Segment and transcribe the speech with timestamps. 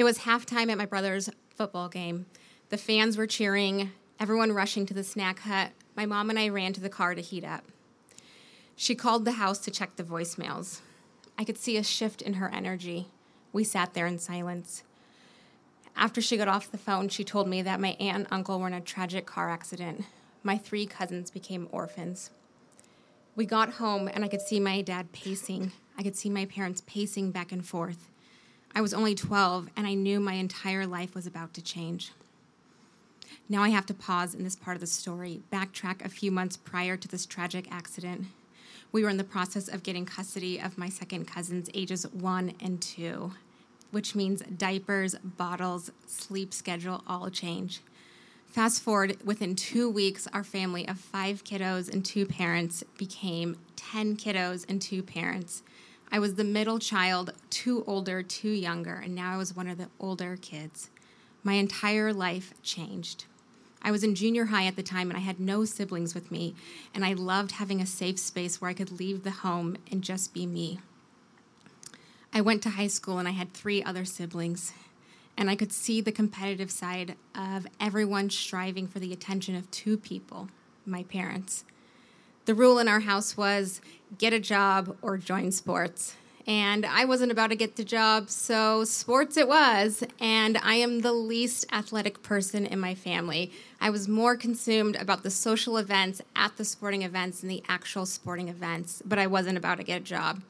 [0.00, 2.24] It was halftime at my brother's football game.
[2.70, 5.72] The fans were cheering, everyone rushing to the snack hut.
[5.94, 7.66] My mom and I ran to the car to heat up.
[8.76, 10.80] She called the house to check the voicemails.
[11.36, 13.08] I could see a shift in her energy.
[13.52, 14.84] We sat there in silence.
[15.94, 18.68] After she got off the phone, she told me that my aunt and uncle were
[18.68, 20.06] in a tragic car accident.
[20.42, 22.30] My three cousins became orphans.
[23.36, 25.72] We got home, and I could see my dad pacing.
[25.98, 28.10] I could see my parents pacing back and forth.
[28.74, 32.12] I was only 12, and I knew my entire life was about to change.
[33.48, 36.56] Now I have to pause in this part of the story, backtrack a few months
[36.56, 38.26] prior to this tragic accident.
[38.92, 42.80] We were in the process of getting custody of my second cousins, ages one and
[42.80, 43.32] two,
[43.90, 47.80] which means diapers, bottles, sleep schedule all change.
[48.46, 54.16] Fast forward, within two weeks, our family of five kiddos and two parents became 10
[54.16, 55.62] kiddos and two parents.
[56.12, 59.78] I was the middle child, two older, two younger, and now I was one of
[59.78, 60.90] the older kids.
[61.44, 63.26] My entire life changed.
[63.80, 66.54] I was in junior high at the time and I had no siblings with me,
[66.94, 70.34] and I loved having a safe space where I could leave the home and just
[70.34, 70.80] be me.
[72.32, 74.72] I went to high school and I had three other siblings,
[75.36, 79.96] and I could see the competitive side of everyone striving for the attention of two
[79.96, 80.48] people
[80.84, 81.64] my parents.
[82.50, 83.80] The rule in our house was
[84.18, 86.16] get a job or join sports.
[86.48, 90.02] And I wasn't about to get the job, so sports it was.
[90.18, 93.52] And I am the least athletic person in my family.
[93.80, 98.04] I was more consumed about the social events at the sporting events than the actual
[98.04, 100.42] sporting events, but I wasn't about to get a job.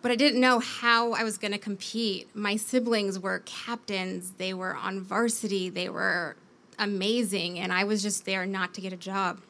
[0.00, 2.28] But I didn't know how I was going to compete.
[2.36, 6.36] My siblings were captains, they were on varsity, they were
[6.78, 9.40] amazing, and I was just there not to get a job.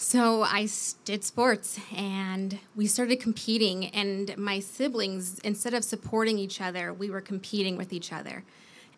[0.00, 0.68] So I
[1.04, 3.86] did sports and we started competing.
[3.86, 8.44] And my siblings, instead of supporting each other, we were competing with each other.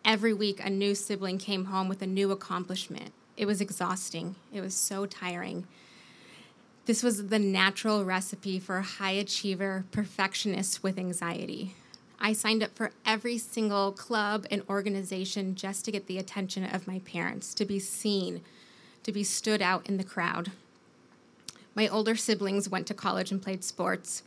[0.05, 3.13] Every week, a new sibling came home with a new accomplishment.
[3.35, 5.65] It was exhausting, it was so tiring.
[6.85, 11.73] This was the natural recipe for a high achiever perfectionist with anxiety.
[12.19, 16.87] I signed up for every single club and organization just to get the attention of
[16.87, 18.41] my parents, to be seen,
[19.01, 20.51] to be stood out in the crowd.
[21.73, 24.23] My older siblings went to college and played sports.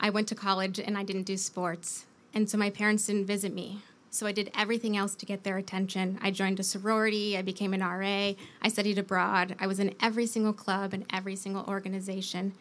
[0.00, 2.06] I went to college and I didn't do sports.
[2.32, 3.82] And so my parents didn't visit me.
[4.10, 6.18] So I did everything else to get their attention.
[6.22, 9.54] I joined a sorority, I became an RA, I studied abroad.
[9.60, 12.54] I was in every single club and every single organization,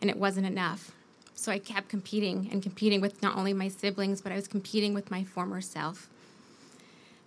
[0.00, 0.92] and it wasn't enough.
[1.34, 4.94] So I kept competing and competing with not only my siblings, but I was competing
[4.94, 6.08] with my former self.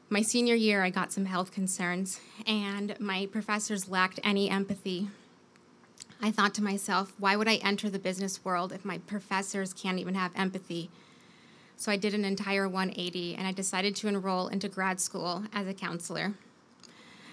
[0.09, 5.09] My senior year, I got some health concerns, and my professors lacked any empathy
[6.23, 9.97] I thought to myself, why would I enter the business world if my professors can't
[9.97, 10.91] even have empathy?
[11.77, 15.67] So I did an entire 180 and I decided to enroll into grad school as
[15.67, 16.35] a counselor.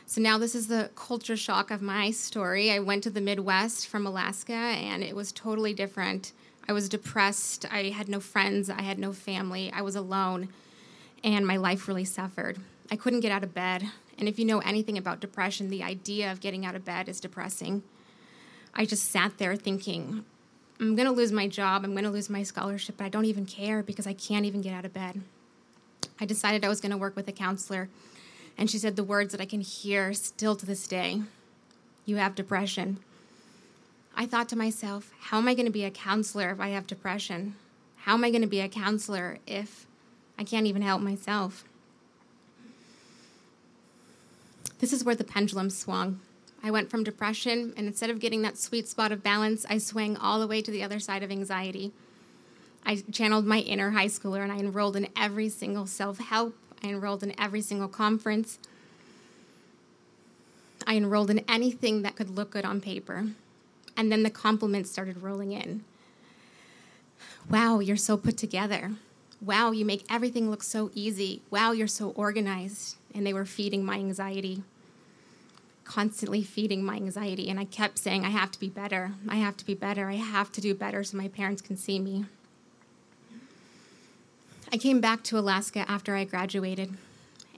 [0.07, 2.71] So now this is the culture shock of my story.
[2.71, 6.33] I went to the Midwest from Alaska and it was totally different.
[6.67, 7.67] I was depressed.
[7.71, 8.71] I had no friends.
[8.71, 9.71] I had no family.
[9.71, 10.49] I was alone
[11.23, 12.59] and my life really suffered.
[12.91, 13.85] I couldn't get out of bed.
[14.17, 17.21] And if you know anything about depression, the idea of getting out of bed is
[17.21, 17.83] depressing.
[18.79, 20.25] I just sat there thinking,
[20.79, 23.25] I'm going to lose my job, I'm going to lose my scholarship, but I don't
[23.25, 25.21] even care because I can't even get out of bed.
[26.21, 27.89] I decided I was going to work with a counselor,
[28.57, 31.23] and she said the words that I can hear still to this day
[32.07, 33.01] You have depression.
[34.17, 36.87] I thought to myself, how am I going to be a counselor if I have
[36.87, 37.57] depression?
[37.97, 39.87] How am I going to be a counselor if
[40.39, 41.65] I can't even help myself?
[44.79, 46.21] This is where the pendulum swung.
[46.63, 50.17] I went from depression, and instead of getting that sweet spot of balance, I swung
[50.17, 51.93] all the way to the other side of anxiety.
[52.85, 56.57] I channeled my inner high schooler and I enrolled in every single self help.
[56.83, 58.59] I enrolled in every single conference.
[60.87, 63.27] I enrolled in anything that could look good on paper.
[63.97, 65.85] And then the compliments started rolling in.
[67.51, 68.93] Wow, you're so put together.
[69.41, 71.43] Wow, you make everything look so easy.
[71.51, 72.97] Wow, you're so organized.
[73.15, 74.63] And they were feeding my anxiety
[75.89, 77.49] constantly feeding my anxiety.
[77.49, 79.13] And I kept saying, I have to be better.
[79.29, 80.09] I have to be better.
[80.09, 82.27] I have to do better so my parents can see me.
[84.71, 86.95] I came back to Alaska after I graduated.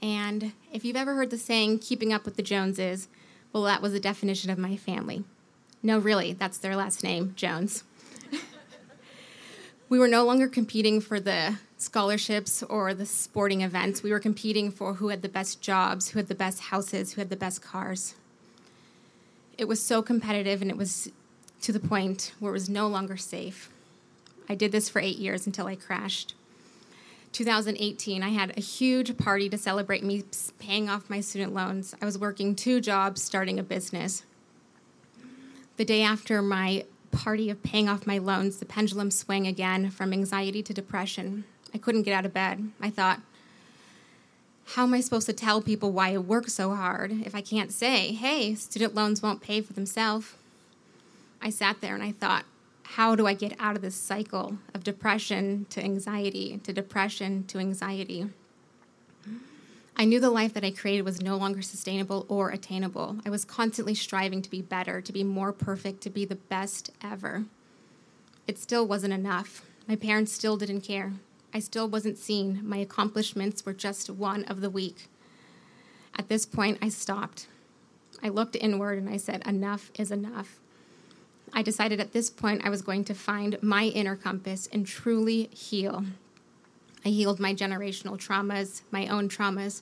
[0.01, 3.09] And if you've ever heard the saying, keeping up with the Joneses,
[3.51, 5.25] well, that was the definition of my family.
[5.83, 7.83] No, really, that's their last name, Jones.
[9.89, 14.03] we were no longer competing for the scholarships or the sporting events.
[14.03, 17.21] We were competing for who had the best jobs, who had the best houses, who
[17.21, 18.15] had the best cars
[19.57, 21.11] it was so competitive and it was
[21.61, 23.69] to the point where it was no longer safe.
[24.49, 26.33] I did this for eight years until I crashed.
[27.31, 30.23] 2018, I had a huge party to celebrate me
[30.59, 31.95] paying off my student loans.
[32.01, 34.23] I was working two jobs, starting a business.
[35.77, 40.11] The day after my party of paying off my loans, the pendulum swung again from
[40.11, 41.45] anxiety to depression.
[41.73, 42.69] I couldn't get out of bed.
[42.81, 43.21] I thought,
[44.65, 47.71] how am I supposed to tell people why I work so hard if I can't
[47.71, 50.33] say, hey, student loans won't pay for themselves?
[51.41, 52.45] I sat there and I thought,
[52.83, 57.57] how do I get out of this cycle of depression to anxiety to depression to
[57.57, 58.27] anxiety?
[59.95, 63.17] I knew the life that I created was no longer sustainable or attainable.
[63.25, 66.91] I was constantly striving to be better, to be more perfect, to be the best
[67.03, 67.45] ever.
[68.47, 69.63] It still wasn't enough.
[69.87, 71.13] My parents still didn't care.
[71.53, 72.61] I still wasn't seen.
[72.63, 75.07] My accomplishments were just one of the week.
[76.17, 77.47] At this point, I stopped.
[78.23, 80.59] I looked inward and I said, Enough is enough.
[81.53, 85.49] I decided at this point I was going to find my inner compass and truly
[85.53, 86.05] heal.
[87.03, 89.81] I healed my generational traumas, my own traumas.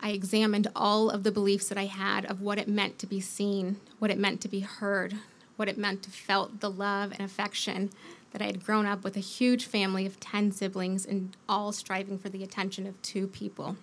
[0.00, 3.20] I examined all of the beliefs that I had of what it meant to be
[3.20, 5.16] seen, what it meant to be heard,
[5.60, 7.90] what it meant to felt the love and affection
[8.32, 12.16] that I had grown up with a huge family of 10 siblings and all striving
[12.16, 13.76] for the attention of two people.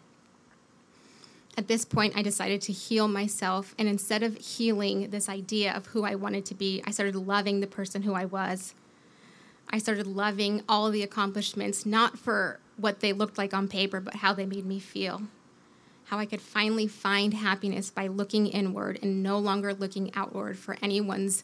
[1.56, 5.85] At this point, I decided to heal myself, and instead of healing this idea of
[5.88, 8.74] who I wanted to be, I started loving the person who I was.
[9.69, 14.15] I started loving all the accomplishments, not for what they looked like on paper, but
[14.15, 15.21] how they made me feel.
[16.07, 20.77] How I could finally find happiness by looking inward and no longer looking outward for
[20.81, 21.44] anyone's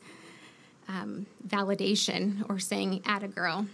[0.88, 3.68] um, validation or saying, at a girl.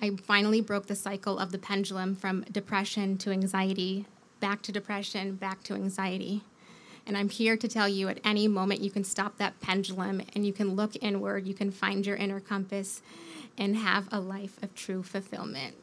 [0.00, 4.06] I finally broke the cycle of the pendulum from depression to anxiety,
[4.40, 6.42] back to depression, back to anxiety.
[7.06, 10.46] And I'm here to tell you at any moment you can stop that pendulum and
[10.46, 13.02] you can look inward, you can find your inner compass,
[13.58, 15.76] and have a life of true fulfillment.